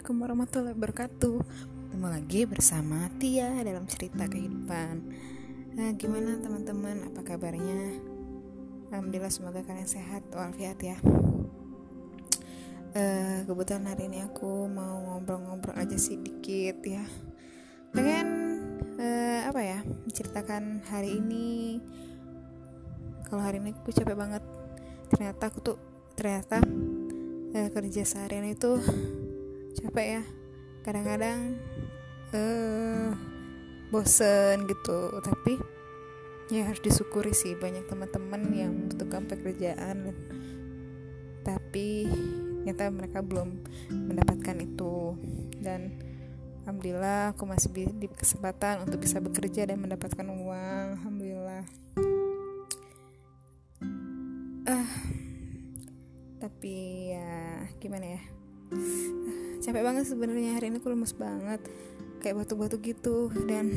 Assalamualaikum 0.00 0.24
warahmatullahi 0.32 0.76
wabarakatuh. 0.80 1.36
Ketemu 1.44 2.08
lagi 2.08 2.40
bersama 2.48 3.12
Tia 3.20 3.52
dalam 3.60 3.84
cerita 3.84 4.24
kehidupan. 4.24 4.94
Nah, 5.76 5.92
Gimana 6.00 6.40
teman-teman, 6.40 7.04
apa 7.04 7.20
kabarnya? 7.20 8.00
Alhamdulillah 8.88 9.28
semoga 9.28 9.60
kalian 9.60 9.84
sehat 9.84 10.24
walafiat 10.32 10.80
ya. 10.80 10.96
Uh, 12.96 13.44
Kebetulan 13.44 13.92
hari 13.92 14.08
ini 14.08 14.24
aku 14.24 14.72
mau 14.72 15.04
ngobrol-ngobrol 15.04 15.76
aja 15.76 16.00
sedikit 16.00 16.80
ya. 16.80 17.04
Pengen 17.92 18.28
uh, 18.96 19.52
apa 19.52 19.60
ya, 19.60 19.84
menceritakan 19.84 20.80
hari 20.88 21.20
ini. 21.20 21.76
Kalau 23.28 23.44
hari 23.44 23.60
ini 23.60 23.76
aku 23.76 23.92
capek 23.92 24.16
banget. 24.16 24.40
Ternyata 25.12 25.52
aku 25.52 25.60
tuh, 25.60 25.76
ternyata 26.16 26.64
uh, 27.52 27.68
kerja 27.68 28.00
seharian 28.08 28.48
itu 28.48 28.80
capek 29.78 30.06
ya. 30.18 30.22
Kadang-kadang 30.82 31.58
uh, 32.34 33.14
bosen 33.92 34.66
gitu. 34.66 35.20
Tapi 35.22 35.60
ya 36.50 36.66
harus 36.66 36.82
disyukuri 36.82 37.30
sih 37.30 37.54
banyak 37.54 37.86
teman-teman 37.86 38.42
yang 38.54 38.72
membutuhkan 38.74 39.30
pekerjaan. 39.30 40.14
Tapi 41.46 42.10
ternyata 42.60 42.92
mereka 42.92 43.18
belum 43.22 43.62
mendapatkan 43.92 44.56
itu. 44.62 45.14
Dan 45.60 46.00
alhamdulillah 46.64 47.36
aku 47.36 47.44
masih 47.46 47.70
di 47.96 48.08
kesempatan 48.10 48.84
untuk 48.84 49.00
bisa 49.02 49.22
bekerja 49.22 49.68
dan 49.68 49.78
mendapatkan 49.78 50.26
uang. 50.26 50.86
Alhamdulillah. 50.98 51.64
Ah 54.68 54.90
tapi 56.40 57.12
ya 57.12 57.68
gimana 57.76 58.16
ya 58.16 58.22
capek 59.60 59.82
banget 59.84 60.04
sebenarnya 60.08 60.56
hari 60.56 60.72
ini 60.72 60.80
aku 60.80 60.88
lemes 60.88 61.12
banget 61.12 61.60
kayak 62.24 62.44
batu-batu 62.44 62.80
gitu 62.80 63.28
dan 63.44 63.72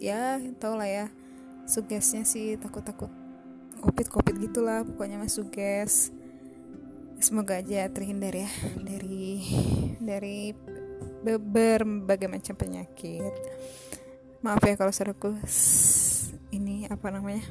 ya 0.00 0.40
tau 0.60 0.76
lah 0.76 0.88
ya 0.88 1.06
sugesnya 1.64 2.24
sih 2.28 2.60
takut-takut 2.60 3.08
covid 3.82 4.06
covid 4.08 4.36
gitulah 4.38 4.86
pokoknya 4.86 5.18
mas 5.18 5.34
suges. 5.34 6.14
Semoga 7.22 7.62
aja 7.62 7.86
terhindar 7.90 8.34
ya 8.34 8.50
dari 8.78 9.42
dari 9.98 10.54
berbagai 11.22 12.26
macam 12.30 12.54
penyakit. 12.58 13.34
Maaf 14.42 14.62
ya 14.66 14.74
kalau 14.74 14.90
saudaraku 14.90 15.38
ini 16.50 16.86
apa 16.90 17.10
namanya 17.10 17.46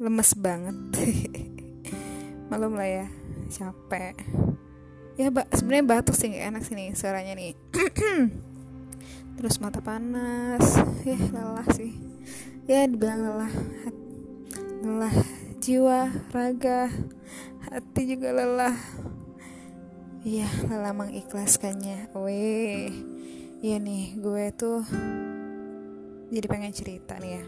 lemes 0.00 0.36
banget. 0.36 0.76
Malum 2.52 2.76
lah 2.76 2.88
ya 2.88 3.06
capek 3.48 4.16
ya 5.14 5.30
ba 5.30 5.46
sebenarnya 5.54 5.86
batuk 5.86 6.18
sih 6.18 6.34
gak 6.34 6.46
enak 6.50 6.62
sih 6.66 6.74
nih 6.74 6.90
suaranya 6.98 7.38
nih. 7.38 7.54
Terus 9.38 9.58
mata 9.62 9.78
panas. 9.78 10.78
Ya 11.04 11.18
lelah 11.30 11.68
sih. 11.74 11.92
Ya 12.66 12.88
dibilang 12.88 13.22
lelah. 13.22 13.52
Lelah 14.82 15.16
jiwa 15.62 16.10
raga 16.34 16.90
hati 17.70 18.02
juga 18.16 18.34
lelah. 18.34 18.74
Iya 20.26 20.48
lelah 20.66 20.94
mengikhlaskannya. 20.96 22.10
Weh. 22.18 22.90
Iya 23.62 23.76
nih 23.78 24.18
gue 24.18 24.44
tuh 24.58 24.82
jadi 26.34 26.46
pengen 26.50 26.74
cerita 26.74 27.20
nih 27.22 27.38
ya. 27.38 27.42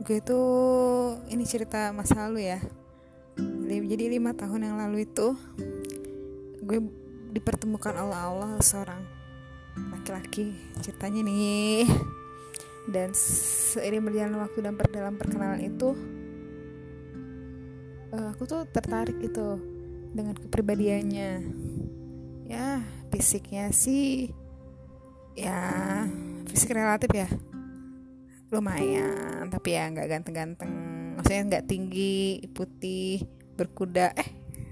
Gue 0.00 0.18
tuh 0.24 0.48
ini 1.28 1.44
cerita 1.44 1.92
masa 1.92 2.28
lalu 2.28 2.52
ya 2.52 2.60
jadi 3.78 4.10
lima 4.10 4.34
tahun 4.34 4.66
yang 4.66 4.76
lalu 4.82 5.06
itu 5.06 5.38
gue 6.66 6.78
dipertemukan 7.30 7.94
Allah 7.94 8.26
Allah 8.26 8.52
seorang 8.58 9.02
laki-laki 9.94 10.54
ceritanya 10.82 11.22
nih. 11.22 11.86
Dan 12.90 13.14
seiring 13.14 14.02
berjalan 14.02 14.42
waktu 14.42 14.58
dan 14.66 14.74
dalam 14.90 15.14
perkenalan 15.14 15.62
itu 15.62 15.94
uh, 18.10 18.34
aku 18.34 18.42
tuh 18.48 18.66
tertarik 18.66 19.14
itu 19.22 19.60
dengan 20.10 20.34
kepribadiannya. 20.34 21.32
Ya 22.50 22.82
fisiknya 23.14 23.70
sih 23.70 24.34
ya 25.38 25.62
fisik 26.50 26.74
relatif 26.74 27.10
ya. 27.14 27.28
Lumayan 28.50 29.46
tapi 29.54 29.78
ya 29.78 29.86
nggak 29.86 30.08
ganteng-ganteng. 30.10 30.72
Maksudnya 31.14 31.42
nggak 31.46 31.66
tinggi 31.70 32.42
putih 32.50 33.22
berkuda. 33.60 34.16
Eh 34.16 34.28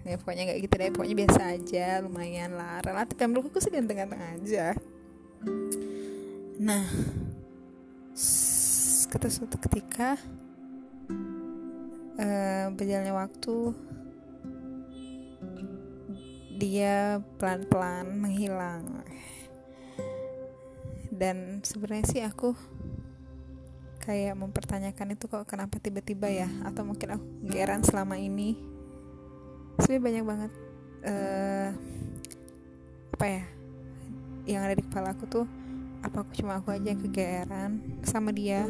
ya 0.09 0.17
pokoknya 0.17 0.49
nggak 0.49 0.61
gitu 0.65 0.75
deh 0.81 0.89
pokoknya 0.97 1.17
biasa 1.21 1.41
aja 1.53 1.87
lumayan 2.01 2.57
lah. 2.57 2.81
Relatif 2.81 3.21
yang 3.21 3.31
menurutku 3.37 3.61
sih 3.61 3.69
ganteng-ganteng 3.69 4.23
aja. 4.41 4.73
Nah 6.57 6.89
kata 9.09 9.29
suatu 9.33 9.57
ketika 9.57 10.21
uh, 12.21 12.67
berjalannya 12.73 13.15
waktu 13.17 13.57
dia 16.59 17.21
pelan-pelan 17.37 18.09
menghilang. 18.19 19.05
Dan 21.09 21.65
sebenarnya 21.67 22.07
sih 22.07 22.23
aku 22.23 22.55
kayak 24.03 24.39
mempertanyakan 24.39 25.19
itu 25.19 25.27
kok 25.27 25.45
kenapa 25.45 25.77
tiba-tiba 25.83 26.31
ya? 26.31 26.49
Atau 26.65 26.87
mungkin 26.87 27.19
aku 27.19 27.27
geran 27.49 27.83
selama 27.83 28.17
ini 28.17 28.78
sebenarnya 29.79 30.03
banyak 30.03 30.25
banget 30.27 30.53
uh, 31.07 31.69
apa 33.19 33.27
ya 33.27 33.45
yang 34.49 34.63
ada 34.65 34.75
di 34.79 34.83
kepala 34.87 35.13
aku 35.13 35.25
tuh 35.29 35.47
apa 35.99 36.23
aku 36.23 36.31
cuma 36.39 36.63
aku 36.63 36.71
aja 36.71 36.95
yang 36.95 37.03
kegeeran 37.03 37.71
sama 38.07 38.31
dia. 38.31 38.65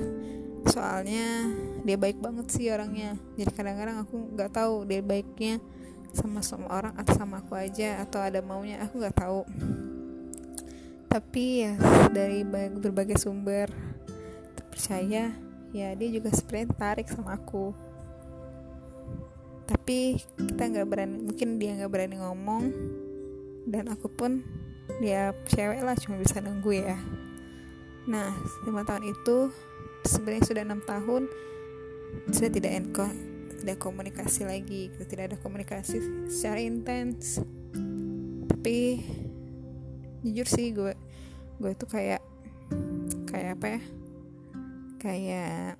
Soalnya 0.68 1.48
dia 1.84 1.96
baik 1.96 2.18
banget 2.18 2.50
sih 2.50 2.66
orangnya. 2.72 3.14
Jadi 3.38 3.50
kadang-kadang 3.52 4.02
aku 4.02 4.16
nggak 4.34 4.52
tahu 4.52 4.88
dia 4.88 5.00
baiknya 5.04 5.60
sama 6.16 6.40
semua 6.40 6.72
orang 6.72 6.94
atau 6.96 7.12
sama 7.14 7.44
aku 7.44 7.52
aja 7.54 8.00
atau 8.02 8.18
ada 8.18 8.40
maunya 8.40 8.80
aku 8.82 8.98
nggak 8.98 9.16
tahu. 9.16 9.42
Tapi 11.08 11.44
ya 11.64 11.72
dari 12.12 12.44
berbagai 12.48 13.20
sumber 13.20 13.70
percaya 14.68 15.32
ya 15.68 15.88
dia 15.92 16.08
juga 16.08 16.32
sebenarnya 16.32 16.68
tarik 16.80 17.08
sama 17.12 17.36
aku 17.36 17.76
tapi 19.68 20.16
kita 20.40 20.62
nggak 20.64 20.88
berani 20.88 21.20
mungkin 21.20 21.60
dia 21.60 21.76
nggak 21.76 21.92
berani 21.92 22.16
ngomong. 22.16 22.64
Dan 23.68 23.92
aku 23.92 24.08
pun 24.08 24.40
dia 25.04 25.36
cewek 25.44 25.84
lah 25.84 25.92
cuma 26.00 26.16
bisa 26.16 26.40
nunggu 26.40 26.72
ya. 26.72 26.96
Nah 28.08 28.32
lima 28.64 28.80
tahun 28.88 29.12
itu 29.12 29.52
sebenarnya 30.08 30.48
sudah 30.48 30.62
enam 30.64 30.80
tahun 30.80 31.28
sudah 32.32 32.48
tidak 32.48 32.72
enko 32.72 33.04
tidak 33.60 33.76
komunikasi 33.84 34.48
lagi 34.48 34.88
kita 34.96 35.04
tidak 35.04 35.24
ada 35.28 35.36
komunikasi 35.44 36.00
secara 36.32 36.64
intens. 36.64 37.44
Tapi 38.48 39.04
jujur 40.24 40.48
sih 40.48 40.72
gue 40.72 40.96
gue 41.60 41.72
tuh 41.76 41.88
kayak 41.92 42.24
kayak 43.28 43.60
apa 43.60 43.66
ya? 43.76 43.80
Kayak 44.98 45.76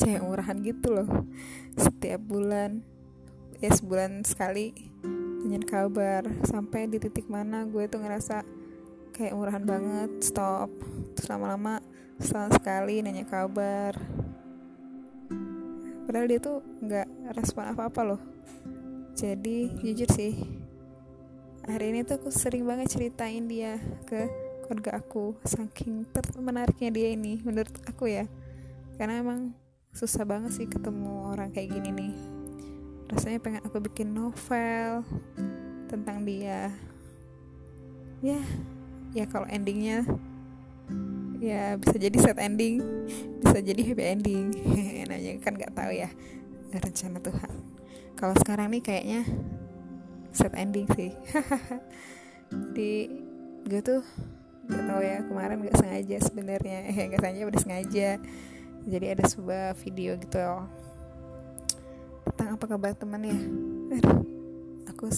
cewek 0.00 0.24
murahan 0.24 0.56
gitu 0.64 0.96
loh 0.96 1.08
setiap 1.76 2.20
bulan 2.24 2.80
ya 3.60 3.70
sebulan 3.72 4.24
sekali 4.24 4.72
tanya 5.46 5.62
kabar. 5.62 6.26
Sampai 6.42 6.90
di 6.90 6.98
titik 6.98 7.30
mana 7.30 7.62
gue 7.68 7.86
tuh 7.86 8.02
ngerasa 8.02 8.42
kayak 9.14 9.36
murahan 9.36 9.62
banget 9.62 10.10
stop. 10.24 10.72
Terus 11.14 11.28
lama-lama 11.30 11.78
setahun 12.18 12.56
sekali 12.58 13.04
nanya 13.04 13.28
kabar. 13.28 13.94
Padahal 16.08 16.26
dia 16.26 16.40
tuh 16.40 16.64
nggak 16.82 17.36
respon 17.36 17.70
apa-apa 17.70 18.00
loh. 18.02 18.20
Jadi 19.16 19.72
jujur 19.80 20.08
sih 20.12 20.34
hari 21.66 21.90
ini 21.90 22.06
tuh 22.06 22.20
aku 22.22 22.30
sering 22.30 22.62
banget 22.62 22.94
ceritain 22.94 23.48
dia 23.50 23.80
ke 24.06 24.28
keluarga 24.66 25.02
aku 25.02 25.34
saking 25.42 26.06
ter 26.10 26.26
menariknya 26.38 26.90
dia 26.90 27.08
ini 27.14 27.38
menurut 27.46 27.72
aku 27.86 28.10
ya. 28.10 28.26
Karena 28.96 29.20
emang 29.20 29.52
susah 29.92 30.26
banget 30.26 30.56
sih 30.56 30.66
ketemu 30.68 31.32
orang 31.32 31.35
kayak 31.50 31.74
gini 31.74 31.90
nih. 31.92 32.12
Rasanya 33.06 33.38
pengen 33.38 33.62
aku 33.62 33.78
bikin 33.78 34.10
novel 34.10 35.06
tentang 35.86 36.26
dia. 36.26 36.74
Ya 38.24 38.40
ya 39.14 39.24
kalau 39.24 39.46
endingnya 39.48 40.04
ya 41.36 41.76
bisa 41.76 41.96
jadi 41.96 42.16
sad 42.20 42.38
ending 42.40 42.80
bisa 43.40 43.58
jadi 43.62 43.82
happy 43.92 44.04
ending. 44.04 44.46
Nanya 45.08 45.38
kan 45.40 45.54
nggak 45.54 45.72
tahu 45.72 45.92
ya 45.94 46.10
rencana 46.74 47.18
Tuhan. 47.22 47.52
Kalau 48.16 48.34
sekarang 48.40 48.72
nih 48.72 48.82
kayaknya 48.82 49.22
sad 50.32 50.52
ending 50.56 50.88
sih. 50.96 51.12
Di 52.76 53.08
gue 53.66 53.80
tuh 53.82 54.02
gak 54.66 54.82
tau 54.86 55.02
ya 55.02 55.22
kemarin 55.22 55.62
gak 55.62 55.78
sengaja 55.78 56.16
sebenarnya. 56.26 56.78
Eh 56.90 57.06
gak 57.12 57.20
sengaja 57.22 57.42
udah 57.46 57.62
sengaja. 57.62 58.08
Jadi 58.86 59.06
ada 59.10 59.24
sebuah 59.26 59.74
video 59.82 60.14
gitu 60.18 60.38
loh 60.38 60.85
tentang 62.36 62.60
apa 62.60 62.68
kabar 62.68 62.92
teman 62.92 63.24
ya 63.24 63.38
aku 64.92 65.08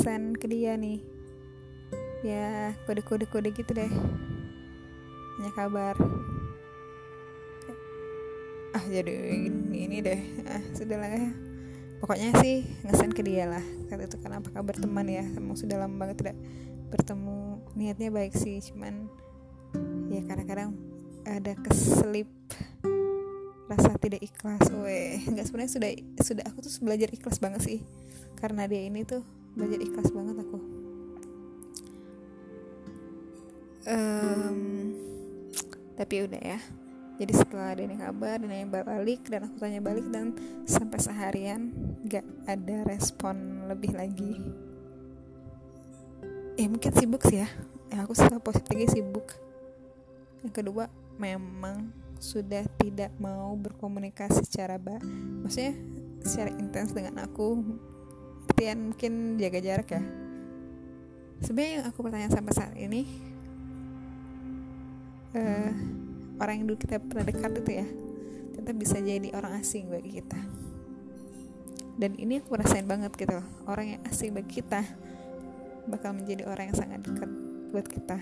send 0.00 0.40
ke 0.40 0.48
dia 0.48 0.76
nih. 0.80 1.00
Ya 2.24 2.72
kode-kode 2.88 3.28
kode 3.28 3.52
gitu 3.52 3.72
deh. 3.76 3.88
Hanya 5.36 5.52
kabar. 5.52 5.96
Ah 8.72 8.84
jadi 8.88 9.12
ini, 9.44 9.88
ini 9.88 9.96
deh. 10.00 10.20
Ah 10.48 10.64
sudah 10.72 10.96
lah 10.96 11.08
ya. 11.12 11.32
Pokoknya 12.00 12.32
sih 12.40 12.64
ngesen 12.84 13.12
ke 13.12 13.20
dia 13.20 13.44
lah. 13.48 13.64
Kata 13.88 14.08
itu 14.08 14.16
kan 14.20 14.40
apakah 14.40 14.60
berteman 14.60 15.08
ya? 15.08 15.24
Emang 15.36 15.56
sudah 15.56 15.80
lama 15.80 15.96
banget 16.00 16.24
tidak 16.24 16.36
bertemu. 16.88 17.64
Niatnya 17.76 18.08
baik 18.08 18.32
sih 18.36 18.60
cuman 18.72 19.08
ya 20.08 20.24
kadang-kadang 20.24 20.72
ada 21.28 21.52
keselip 21.60 22.28
rasa 23.68 24.00
tidak 24.00 24.24
ikhlas 24.24 24.64
weh 24.80 25.20
nggak 25.28 25.44
sebenarnya 25.44 25.72
sudah 25.76 25.90
sudah 26.24 26.44
aku 26.48 26.58
tuh 26.64 26.72
belajar 26.80 27.08
ikhlas 27.12 27.38
banget 27.38 27.60
sih. 27.62 27.80
Karena 28.40 28.64
dia 28.64 28.82
ini 28.88 29.04
tuh 29.04 29.20
belajar 29.52 29.78
ikhlas 29.78 30.08
banget 30.10 30.36
aku. 30.40 30.58
Um, 33.88 34.60
tapi 35.96 36.24
udah 36.24 36.40
ya. 36.40 36.60
Jadi 37.18 37.32
setelah 37.34 37.74
ada 37.74 37.82
yang 37.82 37.98
kabar 37.98 38.38
dan 38.38 38.54
yang 38.54 38.70
balik 38.70 39.26
dan 39.26 39.50
aku 39.50 39.58
tanya 39.58 39.82
balik 39.82 40.06
dan 40.14 40.38
sampai 40.70 41.02
seharian 41.02 41.74
gak 42.06 42.22
ada 42.46 42.86
respon 42.86 43.66
lebih 43.66 43.90
lagi. 43.98 44.38
Ya 46.54 46.70
mungkin 46.70 46.94
sibuk 46.94 47.26
sih 47.26 47.42
ya. 47.42 47.50
Ya 47.90 48.06
aku 48.06 48.14
setelah 48.14 48.38
positifnya 48.38 48.86
sibuk. 48.86 49.34
Yang 50.46 50.62
kedua 50.62 50.86
memang 51.18 51.90
sudah 52.18 52.66
tidak 52.82 53.14
mau 53.22 53.54
berkomunikasi 53.54 54.42
secara 54.42 54.74
ba 54.78 54.98
maksudnya 55.42 55.74
secara 56.22 56.50
intens 56.58 56.90
dengan 56.90 57.22
aku. 57.22 57.62
Artian 58.48 58.90
mungkin 58.90 59.38
jaga 59.38 59.62
jarak 59.62 59.88
ya. 59.94 60.02
Sebenarnya 61.38 61.72
yang 61.78 61.86
aku 61.86 61.98
bertanya 62.02 62.30
sampai 62.34 62.54
saat 62.58 62.74
ini 62.74 63.06
uh, 65.38 65.70
orang 66.42 66.54
yang 66.58 66.66
dulu 66.66 66.78
kita 66.82 66.98
pernah 66.98 67.22
dekat 67.22 67.62
itu 67.62 67.70
ya 67.82 67.86
ternyata 68.50 68.72
bisa 68.74 68.96
jadi 68.98 69.28
orang 69.38 69.52
asing 69.62 69.86
bagi 69.86 70.18
kita. 70.18 70.40
Dan 71.98 72.18
ini 72.18 72.42
aku 72.42 72.58
rasain 72.58 72.86
banget 72.86 73.14
gitu 73.14 73.38
orang 73.70 73.98
yang 73.98 74.00
asing 74.10 74.34
bagi 74.34 74.58
kita 74.58 74.82
bakal 75.86 76.18
menjadi 76.18 76.50
orang 76.50 76.74
yang 76.74 76.78
sangat 76.78 77.00
dekat 77.06 77.30
buat 77.70 77.86
kita. 77.86 78.18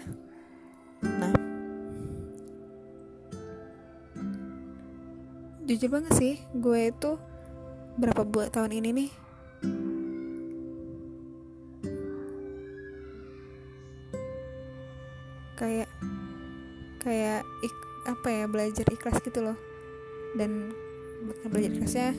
Nah 1.00 1.45
jujur 5.66 5.90
banget 5.90 6.12
sih 6.14 6.34
gue 6.54 6.94
itu 6.94 7.18
berapa 7.98 8.22
buat 8.22 8.54
tahun 8.54 8.78
ini 8.78 8.90
nih 8.94 9.10
kayak 15.56 15.88
kayak 17.00 17.42
ik, 17.64 17.74
apa 18.06 18.28
ya 18.28 18.44
belajar 18.46 18.86
ikhlas 18.92 19.18
gitu 19.24 19.40
loh. 19.42 19.58
Dan 20.36 20.70
bukan 21.24 21.46
belajar 21.48 21.72
ikhlasnya 21.72 22.10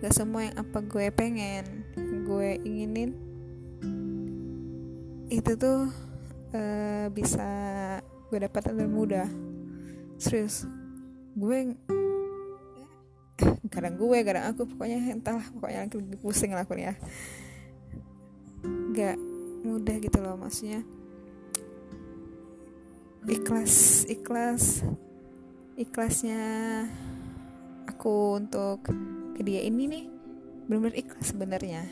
gak 0.00 0.16
semua 0.16 0.48
yang 0.48 0.56
apa 0.56 0.80
gue 0.80 1.06
pengen 1.12 1.84
gue 2.24 2.48
inginin 2.64 3.12
itu 5.28 5.52
tuh 5.60 5.92
uh, 6.56 7.06
bisa 7.12 7.46
gue 8.32 8.38
dapat 8.40 8.72
dengan 8.72 8.90
mudah. 8.90 9.28
Serius 10.16 10.64
gue 11.36 11.76
kadang 13.70 13.94
gue 13.94 14.18
kadang 14.26 14.50
aku 14.50 14.66
pokoknya 14.66 15.14
entahlah 15.14 15.46
pokoknya 15.54 15.86
pusing 16.18 16.50
lah 16.50 16.66
ya. 16.74 16.94
Gak 18.90 19.16
mudah 19.62 19.96
gitu 20.02 20.18
loh 20.18 20.34
maksudnya. 20.34 20.82
Ikhlas 23.30 24.04
ikhlas 24.10 24.82
ikhlasnya 25.78 26.42
aku 27.86 28.42
untuk 28.42 28.82
ke 29.38 29.40
dia 29.46 29.62
ini 29.62 29.86
nih 29.86 30.04
benar-benar 30.66 30.98
ikhlas 30.98 31.30
sebenarnya. 31.30 31.86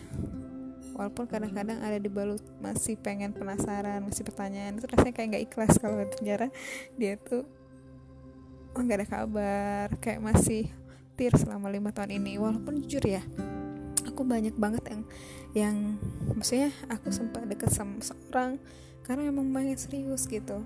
Walaupun 0.99 1.31
kadang-kadang 1.31 1.79
ada 1.79 1.95
di 1.95 2.11
balut 2.11 2.43
masih 2.59 2.99
pengen 2.99 3.31
penasaran 3.31 4.03
masih 4.03 4.27
pertanyaan 4.27 4.83
itu 4.83 4.91
rasanya 4.91 5.15
kayak 5.15 5.29
nggak 5.31 5.45
ikhlas 5.47 5.79
kalau 5.79 6.03
di 6.03 6.11
penjara. 6.11 6.51
Dia 6.99 7.15
tuh 7.23 7.47
oh, 8.75 8.83
nggak 8.83 8.99
ada 8.99 9.07
kabar 9.07 9.87
kayak 10.03 10.19
masih 10.19 10.67
khawatir 11.19 11.35
selama 11.35 11.67
lima 11.67 11.91
tahun 11.91 12.23
ini 12.23 12.39
walaupun 12.39 12.79
jujur 12.87 13.03
ya 13.03 13.19
aku 14.07 14.23
banyak 14.23 14.55
banget 14.55 14.87
yang 14.87 15.03
yang 15.51 15.77
maksudnya 16.31 16.71
aku 16.87 17.11
sempat 17.11 17.43
deket 17.51 17.75
sama 17.75 17.99
seorang 17.99 18.55
karena 19.03 19.27
memang 19.27 19.51
banyak 19.51 19.75
serius 19.83 20.31
gitu. 20.31 20.63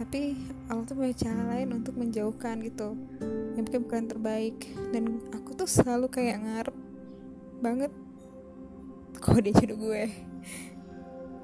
Tapi 0.00 0.32
Allah 0.72 0.88
tuh 0.88 0.96
punya 0.96 1.12
cara 1.12 1.44
lain 1.44 1.76
untuk 1.76 2.00
menjauhkan 2.00 2.64
gitu. 2.64 2.96
Yang 3.52 3.64
mungkin 3.68 3.80
bukan 3.84 4.04
terbaik. 4.08 4.64
Dan 4.96 5.20
aku 5.28 5.60
tuh 5.60 5.68
selalu 5.68 6.08
kayak 6.08 6.40
ngarep 6.40 6.76
banget 7.60 7.92
kok 9.20 9.44
dia 9.44 9.52
jodoh 9.52 9.76
gue. 9.76 10.08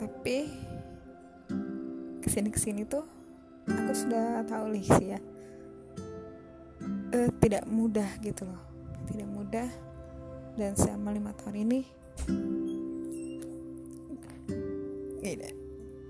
Tapi 0.00 0.36
ke 2.24 2.28
sini 2.32 2.48
ke 2.48 2.56
sini 2.56 2.88
tuh 2.88 3.04
aku 3.68 3.92
sudah 3.92 4.40
tahu 4.48 4.72
sih 4.72 5.12
ya 5.12 5.20
uh, 7.14 7.28
tidak 7.40 7.64
mudah 7.68 8.08
gitu 8.20 8.44
loh. 8.44 8.62
Tidak 9.08 9.28
mudah. 9.28 9.68
Dan 10.58 10.74
selama 10.74 11.14
lima 11.14 11.30
tahun 11.38 11.62
ini 11.68 11.80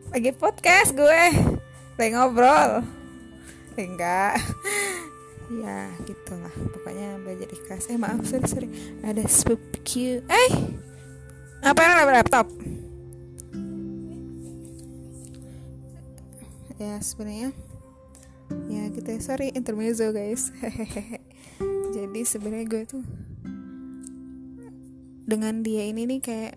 lagi 0.09 0.33
podcast 0.33 0.97
gue. 0.97 1.23
Lagi 2.01 2.11
ngobrol. 2.17 2.83
Enggak 3.79 4.41
ya 5.63 5.93
gitulah. 6.09 6.55
Pokoknya 6.75 7.21
belajar 7.23 7.49
ikhlas. 7.53 7.87
Eh 7.93 8.01
maaf 8.01 8.25
sorry 8.25 8.49
sorry. 8.49 8.69
Ada 9.05 9.23
speak 9.29 9.85
eh 10.27 10.53
apa 11.63 11.81
yang 11.83 12.09
laptop? 12.09 12.47
Ya 16.79 16.99
sebenarnya 17.03 17.51
ya 17.51 17.68
gitu 18.93 19.09
ya 19.09 19.21
sorry 19.21 19.53
intermezzo 19.53 20.11
guys. 20.11 20.53
Jadi 21.97 22.21
sebenarnya 22.23 22.67
gue 22.69 22.83
tuh 22.89 23.05
dengan 25.29 25.61
dia 25.61 25.85
ini 25.85 26.09
nih 26.09 26.21
kayak 26.25 26.55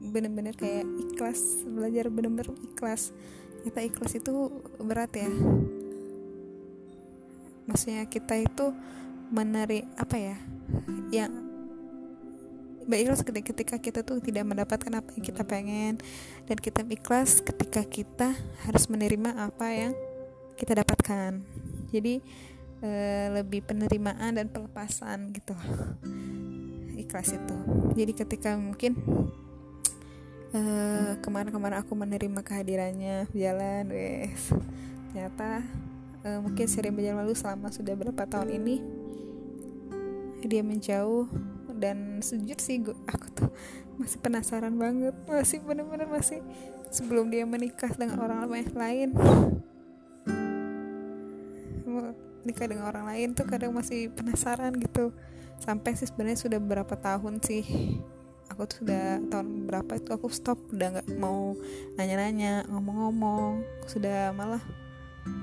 bener-bener 0.00 0.54
kayak 0.58 0.82
ikhlas 1.10 1.66
belajar 1.66 2.10
bener-bener 2.10 2.50
ikhlas. 2.74 3.14
Kita 3.62 3.80
ikhlas 3.82 4.18
itu 4.18 4.50
berat 4.82 5.14
ya. 5.14 5.30
Maksudnya 7.64 8.04
kita 8.10 8.38
itu 8.38 8.74
menari 9.32 9.86
apa 9.96 10.16
ya 10.20 10.36
yang 11.10 11.32
baik 12.84 13.08
ikhlas 13.08 13.24
ketika 13.24 13.76
kita 13.80 14.04
tuh 14.04 14.20
tidak 14.20 14.44
mendapatkan 14.44 14.92
apa 14.92 15.10
yang 15.16 15.24
kita 15.24 15.42
pengen. 15.42 15.98
Dan 16.46 16.56
kita 16.60 16.84
ikhlas 16.84 17.40
ketika 17.40 17.82
kita 17.86 18.36
harus 18.68 18.84
menerima 18.86 19.34
apa 19.34 19.66
yang 19.72 19.92
kita 20.54 20.80
dapatkan. 20.80 21.42
Jadi 21.90 22.22
e, 22.82 22.90
lebih 23.34 23.66
penerimaan 23.66 24.38
dan 24.38 24.46
pelepasan 24.50 25.34
gitu. 25.34 25.54
Ikhlas 26.98 27.34
itu. 27.34 27.56
Jadi 27.94 28.12
ketika 28.14 28.54
mungkin 28.58 28.98
kemarin 30.54 31.18
kemarin-kemarin 31.18 31.78
aku 31.82 31.92
menerima 31.98 32.40
kehadirannya 32.46 33.26
jalan 33.34 33.84
wes. 33.90 34.54
Ternyata 35.10 35.66
e, 36.22 36.28
mungkin 36.38 36.66
sering 36.70 36.94
berjalan 36.94 37.26
lalu 37.26 37.34
selama 37.34 37.74
sudah 37.74 37.94
berapa 37.98 38.22
tahun 38.26 38.62
ini 38.62 38.76
dia 40.46 40.62
menjauh. 40.62 41.26
Dan 41.74 42.22
sejujur 42.22 42.58
sih 42.62 42.86
gue, 42.86 42.94
aku 43.10 43.26
tuh 43.34 43.50
masih 43.98 44.22
penasaran 44.22 44.78
banget. 44.78 45.14
Masih 45.26 45.58
bener-bener 45.66 46.06
masih 46.06 46.38
sebelum 46.94 47.34
dia 47.34 47.42
menikah 47.42 47.90
dengan 47.98 48.22
orang 48.22 48.46
lain 48.70 49.10
nikah 52.44 52.68
dengan 52.70 52.88
orang 52.88 53.08
lain 53.08 53.32
tuh 53.32 53.48
kadang 53.48 53.72
masih 53.72 54.12
penasaran 54.12 54.76
gitu. 54.78 55.10
Sampai 55.58 55.96
sih 55.96 56.06
sebenarnya 56.06 56.38
sudah 56.38 56.60
berapa 56.60 56.94
tahun 56.94 57.40
sih 57.40 57.64
aku 58.52 58.68
tuh 58.68 58.76
sudah 58.84 59.18
tahun 59.32 59.66
berapa 59.66 59.92
itu 59.96 60.10
aku 60.12 60.28
stop 60.28 60.60
udah 60.70 61.00
nggak 61.00 61.08
mau 61.16 61.56
nanya-nanya 61.96 62.68
ngomong-ngomong 62.68 63.64
sudah 63.88 64.30
malah 64.36 64.60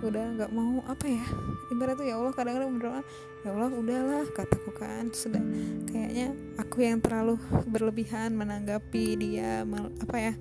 udah 0.05 0.37
nggak 0.37 0.51
mau 0.53 0.85
apa 0.85 1.09
ya 1.09 1.25
ibarat 1.73 1.97
tuh 1.97 2.05
ya 2.05 2.21
Allah 2.21 2.33
kadang-kadang 2.37 2.77
berdoa 2.77 3.01
ya 3.41 3.49
Allah 3.49 3.69
udahlah 3.73 4.25
kataku 4.31 4.71
kan. 4.77 5.09
Sudah 5.09 5.41
kayaknya 5.89 6.37
aku 6.61 6.85
yang 6.85 7.01
terlalu 7.01 7.41
berlebihan 7.65 8.37
menanggapi 8.37 9.17
dia 9.17 9.65
mal, 9.65 9.89
apa 9.97 10.17
ya 10.21 10.33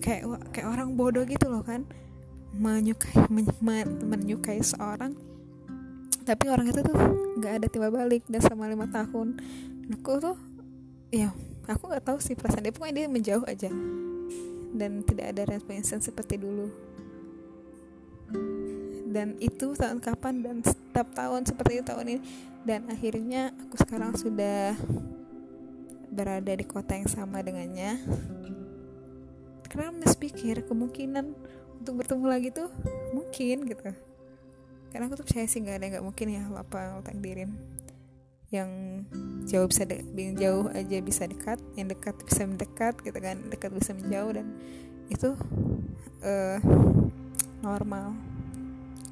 kayak 0.00 0.24
kayak 0.54 0.68
orang 0.70 0.94
bodoh 0.94 1.26
gitu 1.26 1.50
loh 1.50 1.66
kan 1.66 1.84
menyukai 2.54 3.26
men, 3.30 3.46
men, 3.62 3.88
menyukai 4.06 4.62
seorang 4.62 5.14
tapi 6.26 6.46
orang 6.50 6.68
itu 6.68 6.82
tuh 6.84 6.96
nggak 7.40 7.52
ada 7.62 7.66
tiba 7.66 7.88
balik 7.88 8.22
dan 8.28 8.40
selama 8.42 8.70
lima 8.70 8.86
tahun 8.90 9.40
aku 9.90 10.12
tuh 10.20 10.36
ya 11.10 11.34
aku 11.66 11.90
nggak 11.90 12.04
tahu 12.06 12.18
sih 12.22 12.34
perasaan 12.34 12.66
dia 12.66 12.74
pokoknya 12.74 12.94
dia 13.02 13.06
menjauh 13.10 13.46
aja 13.46 13.70
dan 14.74 15.02
tidak 15.02 15.34
ada 15.34 15.42
respon 15.50 15.82
seperti 15.82 16.38
dulu. 16.38 16.70
Dan 19.10 19.34
itu 19.42 19.74
tahun 19.74 19.98
kapan 19.98 20.46
dan 20.46 20.56
setiap 20.62 21.10
tahun 21.18 21.42
seperti 21.42 21.82
itu 21.82 21.84
tahun 21.84 22.06
ini 22.06 22.20
dan 22.62 22.86
akhirnya 22.86 23.50
aku 23.66 23.74
sekarang 23.82 24.14
sudah 24.14 24.78
berada 26.14 26.52
di 26.54 26.62
kota 26.62 26.94
yang 26.94 27.10
sama 27.10 27.42
dengannya. 27.42 27.98
Karena 29.66 29.90
mas 29.94 30.14
pikir 30.14 30.62
kemungkinan 30.66 31.34
untuk 31.80 32.04
bertemu 32.04 32.26
lagi 32.28 32.48
tuh 32.52 32.68
mungkin 33.16 33.64
gitu. 33.64 33.90
Karena 34.92 35.08
aku 35.08 35.16
tuh 35.22 35.26
percaya 35.26 35.48
sih 35.48 35.64
nggak 35.64 35.76
ada 35.80 35.86
nggak 35.96 36.04
mungkin 36.04 36.26
ya 36.28 36.42
apa 36.52 37.00
takdirin. 37.00 37.56
Yang 38.52 38.70
jauh 39.48 39.66
bisa 39.70 39.82
de- 39.88 40.04
yang 40.12 40.36
jauh 40.36 40.66
aja 40.74 40.96
bisa 41.00 41.24
dekat 41.24 41.58
yang 41.78 41.88
dekat 41.88 42.18
bisa 42.20 42.44
mendekat 42.44 42.98
gitu 43.00 43.16
kan 43.16 43.38
dekat 43.48 43.70
bisa 43.72 43.96
menjauh 43.96 44.30
dan 44.36 44.46
itu 45.08 45.32
uh, 46.20 46.58
normal. 47.64 48.12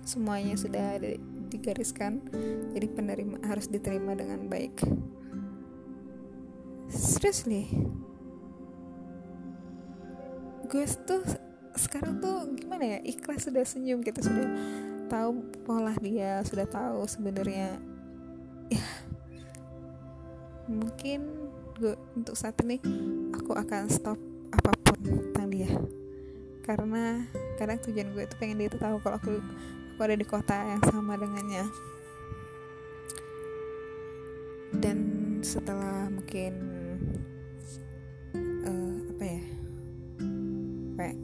Semuanya 0.04 0.56
sudah 0.60 1.00
digariskan 1.48 2.20
jadi 2.76 2.87
penerima 2.92 3.40
harus 3.48 3.70
diterima 3.72 4.12
dengan 4.12 4.44
baik. 4.50 4.84
Seriously? 6.88 7.68
Gue 10.68 10.84
tuh 11.08 11.48
sekarang 11.78 12.18
tuh 12.18 12.50
gimana 12.58 12.85
ya 12.85 12.99
ikhlas 13.06 13.47
sudah 13.47 13.62
senyum 13.62 14.02
kita 14.02 14.20
sudah 14.20 14.47
tahu 15.08 15.40
pola 15.64 15.94
dia 16.02 16.42
sudah 16.42 16.66
tahu 16.66 17.06
sebenarnya. 17.06 17.78
Ya 18.68 18.85
mungkin 20.68 21.25
gue 21.80 21.97
untuk 22.12 22.37
saat 22.37 22.61
ini 22.61 22.76
aku 23.32 23.56
akan 23.56 23.88
stop 23.88 24.20
apa 24.52 24.73
pun 24.85 24.99
tentang 25.00 25.49
dia. 25.49 25.70
Karena 26.61 27.25
kadang 27.56 27.80
tujuan 27.88 28.12
gue 28.12 28.28
itu 28.28 28.37
pengen 28.37 28.61
dia 28.61 28.68
tuh 28.68 28.82
tahu 28.82 29.00
kalau 29.00 29.16
aku 29.16 29.40
aku 29.97 30.00
ada 30.04 30.16
di 30.18 30.26
kota 30.28 30.54
yang 30.54 30.82
sama 30.85 31.16
dengannya. 31.16 31.64
Dan 34.76 34.99
setelah 35.40 36.12
mungkin 36.12 36.77
WA 40.99 41.14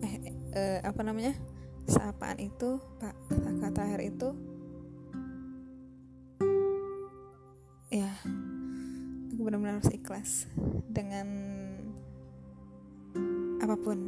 eh, 0.00 0.16
uh, 0.56 0.78
apa 0.80 1.00
namanya? 1.04 1.36
Sapaan 1.84 2.40
itu 2.40 2.80
pak 2.96 3.12
kata 3.60 3.92
hari 3.92 4.08
itu. 4.08 4.32
Ya 7.92 8.08
aku 9.28 9.40
benar-benar 9.44 9.84
harus 9.84 9.92
ikhlas 9.92 10.48
dengan 10.88 11.28
apa 13.60 13.76
pun. 13.76 13.98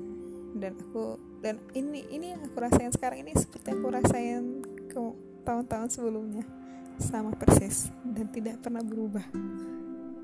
Dan 0.57 0.81
aku 0.81 1.21
dan 1.45 1.61
ini 1.77 2.09
ini 2.09 2.33
yang 2.33 2.41
aku 2.49 2.57
rasain 2.57 2.89
sekarang 2.89 3.29
ini 3.29 3.37
seperti 3.37 3.77
aku 3.77 3.93
rasain 3.93 4.65
ke 4.89 5.01
tahun-tahun 5.45 5.93
sebelumnya. 5.93 6.49
Sama 6.97 7.37
persis 7.37 7.93
dan 8.09 8.33
tidak 8.33 8.65
pernah 8.65 8.81
berubah. 8.81 9.27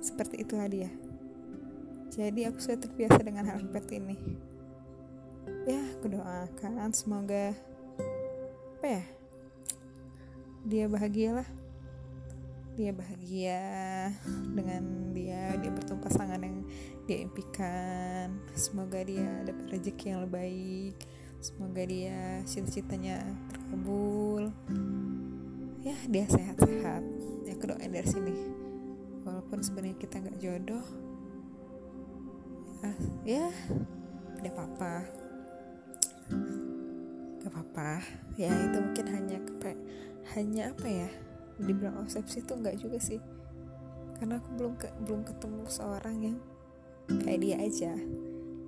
Seperti 0.01 0.41
itulah 0.41 0.65
dia 0.73 0.89
jadi 2.11 2.51
aku 2.51 2.59
sudah 2.59 2.79
terbiasa 2.83 3.23
dengan 3.23 3.47
hal 3.47 3.63
seperti 3.63 4.03
ini 4.03 4.19
ya 5.69 5.81
aku 5.97 6.13
doakan 6.13 6.91
semoga 6.93 7.53
apa 8.81 8.87
ya 8.89 9.05
dia 10.65 10.85
bahagialah. 10.93 11.49
Dia 12.77 12.97
bahagia 12.97 13.61
dengan 14.57 15.13
dia 15.13 15.57
dia 15.61 15.71
bertemu 15.73 16.01
pasangan 16.01 16.41
yang 16.41 16.65
dia 17.05 17.19
impikan. 17.25 18.41
Semoga 18.57 19.01
dia 19.05 19.45
dapat 19.45 19.67
rezeki 19.73 20.05
yang 20.13 20.21
lebih 20.25 20.37
baik. 20.37 20.97
Semoga 21.41 21.83
dia 21.85 22.45
cita-citanya 22.45 23.25
terkabul. 23.53 24.53
Ya 25.81 25.97
dia 26.09 26.25
sehat-sehat. 26.29 27.03
Ya 27.49 27.53
aku 27.57 27.73
doain 27.73 27.93
dari 27.93 28.09
sini. 28.09 28.37
Walaupun 29.25 29.61
sebenarnya 29.65 29.97
kita 30.01 30.21
nggak 30.21 30.41
jodoh 30.41 30.87
ya, 32.81 32.93
ya 33.29 33.47
tidak 34.41 34.57
apa-apa 34.57 35.20
gak 37.41 37.51
apa-apa. 37.51 38.03
Ya 38.39 38.51
itu 38.51 38.79
mungkin 38.81 39.07
hanya 39.11 39.39
kepe, 39.43 39.73
hanya 40.37 40.63
apa 40.73 40.87
ya 40.87 41.09
dibilang 41.61 42.01
obsesi 42.01 42.41
itu 42.41 42.53
nggak 42.57 42.77
juga 42.81 42.99
sih. 43.03 43.21
Karena 44.17 44.41
aku 44.41 44.49
belum 44.57 44.73
ke, 44.77 44.89
belum 45.05 45.21
ketemu 45.25 45.63
seorang 45.69 46.17
yang 46.21 46.37
kayak 47.25 47.41
dia 47.43 47.57
aja 47.59 47.93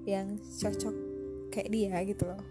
yang 0.09 0.37
cocok 0.41 0.95
kayak 1.55 1.71
dia 1.71 1.97
gitu 2.03 2.27
loh. 2.27 2.43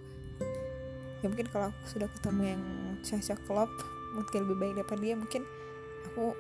Ya 1.22 1.30
mungkin 1.30 1.48
kalau 1.54 1.70
aku 1.70 1.84
sudah 1.86 2.10
ketemu 2.10 2.42
yang 2.58 2.64
cocok 3.06 3.40
klop 3.46 3.72
mungkin 4.12 4.40
lebih 4.48 4.58
baik 4.60 4.74
daripada 4.82 5.02
dia 5.02 5.16
mungkin 5.16 5.42
aku 6.12 6.36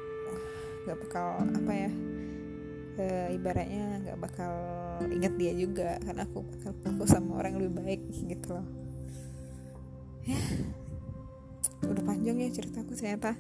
nggak 0.81 0.97
bakal 1.07 1.27
apa 1.45 1.71
ya 1.71 1.91
e, 2.97 3.05
ibaratnya 3.37 3.85
nggak 4.03 4.19
bakal 4.19 4.53
ingat 5.09 5.33
dia 5.39 5.55
juga 5.55 5.97
karena 6.03 6.27
aku 6.27 6.45
bakal 6.45 6.73
fokus 6.85 7.09
sama 7.15 7.39
orang 7.41 7.57
lebih 7.57 7.81
baik 7.81 8.01
gitu 8.11 8.57
loh. 8.57 8.67
Ya 10.27 10.37
udah 11.89 12.03
panjang 12.05 12.37
ya 12.37 12.49
ceritaku 12.53 12.93
ternyata. 12.93 13.33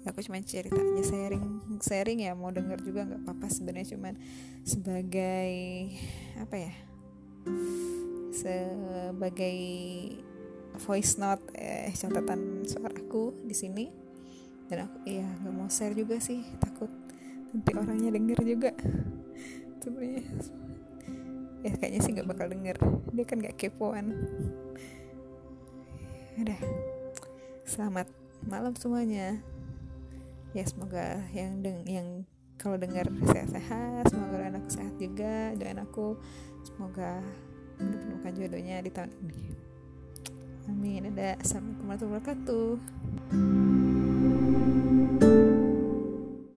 Ya 0.00 0.16
aku 0.16 0.24
cuma 0.24 0.40
cerita 0.40 0.80
aja 0.80 1.02
sharing 1.04 1.44
sharing 1.84 2.24
ya 2.24 2.32
mau 2.32 2.48
denger 2.48 2.80
juga 2.80 3.04
nggak 3.04 3.20
apa-apa 3.20 3.46
sebenarnya 3.52 3.92
cuman 3.92 4.16
sebagai 4.64 5.52
apa 6.40 6.56
ya 6.56 6.72
sebagai 8.32 9.58
voice 10.80 11.20
note 11.20 11.44
eh, 11.52 11.92
catatan 11.92 12.64
suaraku 12.64 13.36
di 13.44 13.52
sini. 13.52 13.86
Dan 14.70 14.86
aku 14.86 14.96
iya 15.04 15.26
nggak 15.26 15.52
mau 15.52 15.68
share 15.68 15.92
juga 15.92 16.16
sih 16.22 16.46
takut 16.62 16.88
nanti 17.50 17.70
orangnya 17.76 18.14
denger 18.14 18.38
juga. 18.46 18.72
Sebenarnya 19.82 20.24
ya 21.60 21.72
kayaknya 21.76 22.00
sih 22.00 22.12
nggak 22.16 22.28
bakal 22.28 22.46
denger. 22.48 22.76
Dia 23.12 23.24
kan 23.24 23.38
nggak 23.40 23.56
kepoan. 23.56 24.16
Udah. 26.40 26.60
Selamat 27.68 28.08
malam 28.44 28.72
semuanya. 28.76 29.38
Ya 30.56 30.64
semoga 30.66 31.22
yang 31.30 31.62
deng 31.62 31.86
yang 31.86 32.08
kalau 32.60 32.76
dengar 32.76 33.08
sehat-sehat 33.30 34.10
semoga 34.10 34.36
anak 34.42 34.66
sehat 34.68 34.94
juga 34.98 35.54
doain 35.56 35.80
aku. 35.80 36.18
Semoga 36.66 37.22
menemukan 37.80 38.32
jodohnya 38.36 38.82
di 38.84 38.90
tahun 38.92 39.10
ini. 39.24 39.40
Amin. 40.68 41.08
Ada. 41.12 41.40
Assalamualaikum 41.40 41.86
warahmatullahi 41.88 42.20
wabarakatuh 42.20 43.89